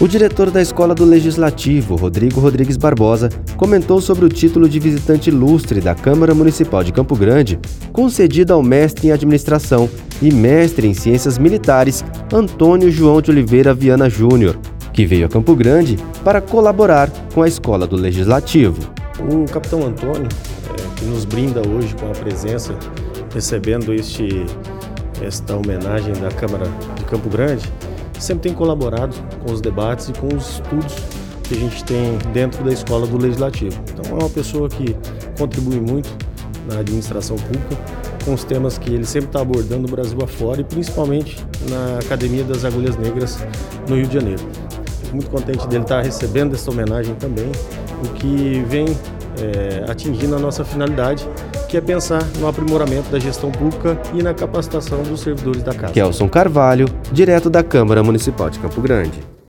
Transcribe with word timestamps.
O 0.00 0.08
diretor 0.08 0.50
da 0.50 0.60
Escola 0.60 0.92
do 0.92 1.04
Legislativo, 1.04 1.94
Rodrigo 1.94 2.40
Rodrigues 2.40 2.76
Barbosa, 2.76 3.28
comentou 3.56 4.00
sobre 4.00 4.24
o 4.24 4.28
título 4.28 4.68
de 4.68 4.80
visitante 4.80 5.30
ilustre 5.30 5.80
da 5.80 5.94
Câmara 5.94 6.34
Municipal 6.34 6.82
de 6.82 6.92
Campo 6.92 7.14
Grande, 7.14 7.60
concedido 7.92 8.52
ao 8.52 8.60
mestre 8.60 9.06
em 9.06 9.12
administração 9.12 9.88
e 10.20 10.34
mestre 10.34 10.88
em 10.88 10.94
ciências 10.94 11.38
militares, 11.38 12.04
Antônio 12.32 12.90
João 12.90 13.22
de 13.22 13.30
Oliveira 13.30 13.72
Viana 13.72 14.10
Júnior, 14.10 14.58
que 14.92 15.06
veio 15.06 15.26
a 15.26 15.28
Campo 15.28 15.54
Grande 15.54 15.96
para 16.24 16.40
colaborar 16.40 17.08
com 17.32 17.42
a 17.42 17.48
Escola 17.48 17.86
do 17.86 17.94
Legislativo. 17.94 18.80
O 19.20 19.44
capitão 19.44 19.86
Antônio, 19.86 20.26
é, 20.70 20.98
que 20.98 21.04
nos 21.04 21.24
brinda 21.24 21.62
hoje 21.68 21.94
com 21.94 22.06
a 22.06 22.14
presença, 22.14 22.74
recebendo 23.32 23.94
este, 23.94 24.44
esta 25.22 25.54
homenagem 25.54 26.14
da 26.14 26.30
Câmara 26.32 26.66
de 26.96 27.04
Campo 27.04 27.28
Grande, 27.28 27.72
sempre 28.18 28.48
tem 28.48 28.54
colaborado 28.54 29.14
com 29.44 29.52
os 29.52 29.60
debates 29.60 30.08
e 30.08 30.12
com 30.12 30.28
os 30.34 30.54
estudos 30.54 30.94
que 31.44 31.54
a 31.54 31.58
gente 31.58 31.84
tem 31.84 32.18
dentro 32.32 32.64
da 32.64 32.72
escola 32.72 33.06
do 33.06 33.18
Legislativo. 33.18 33.78
Então 33.92 34.16
é 34.16 34.20
uma 34.20 34.30
pessoa 34.30 34.68
que 34.68 34.96
contribui 35.38 35.80
muito 35.80 36.08
na 36.66 36.80
administração 36.80 37.36
pública 37.36 37.76
com 38.24 38.32
os 38.32 38.44
temas 38.44 38.78
que 38.78 38.92
ele 38.92 39.04
sempre 39.04 39.28
está 39.28 39.40
abordando 39.40 39.82
no 39.82 39.88
Brasil 39.88 40.18
afora 40.22 40.60
e 40.60 40.64
principalmente 40.64 41.44
na 41.68 41.98
Academia 41.98 42.42
das 42.42 42.64
Agulhas 42.64 42.96
Negras 42.96 43.38
no 43.88 43.96
Rio 43.96 44.06
de 44.06 44.14
Janeiro. 44.14 44.42
Fico 45.02 45.16
muito 45.16 45.30
contente 45.30 45.68
dele 45.68 45.82
estar 45.82 45.96
tá 45.96 46.02
recebendo 46.02 46.54
essa 46.54 46.70
homenagem 46.70 47.14
também, 47.16 47.50
o 48.02 48.08
que 48.14 48.64
vem 48.66 48.86
é, 49.40 49.90
atingindo 49.90 50.36
a 50.36 50.38
nossa 50.38 50.64
finalidade, 50.64 51.28
que 51.68 51.76
é 51.76 51.80
pensar 51.80 52.22
no 52.38 52.46
aprimoramento 52.46 53.10
da 53.10 53.18
gestão 53.18 53.50
pública 53.50 54.00
e 54.12 54.22
na 54.22 54.34
capacitação 54.34 55.02
dos 55.02 55.20
servidores 55.20 55.62
da 55.62 55.74
casa. 55.74 55.92
Kelson 55.92 56.28
Carvalho, 56.28 56.86
direto 57.12 57.50
da 57.50 57.62
Câmara 57.62 58.02
Municipal 58.02 58.50
de 58.50 58.58
Campo 58.58 58.80
Grande. 58.80 59.33